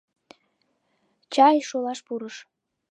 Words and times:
Чай 1.33 1.57
шолаш 1.69 1.99
пурыш. 2.07 2.35